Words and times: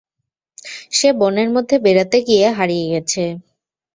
সে 0.91 1.09
বনের 1.19 1.49
মধ্যে 1.55 1.75
বেড়াতে 1.85 2.17
গিয়ে 2.27 2.45
হারিয়ে 2.57 2.85
গেছে। 2.93 3.23